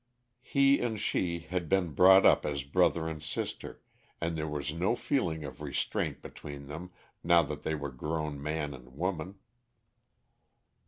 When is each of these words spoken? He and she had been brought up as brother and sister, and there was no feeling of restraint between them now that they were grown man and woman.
He 0.41 0.79
and 0.79 0.99
she 0.99 1.41
had 1.41 1.69
been 1.69 1.91
brought 1.93 2.25
up 2.25 2.43
as 2.43 2.63
brother 2.63 3.07
and 3.07 3.21
sister, 3.21 3.83
and 4.19 4.35
there 4.35 4.47
was 4.47 4.73
no 4.73 4.95
feeling 4.95 5.43
of 5.43 5.61
restraint 5.61 6.23
between 6.23 6.65
them 6.65 6.89
now 7.23 7.43
that 7.43 7.61
they 7.61 7.75
were 7.75 7.91
grown 7.91 8.41
man 8.41 8.73
and 8.73 8.95
woman. 8.97 9.35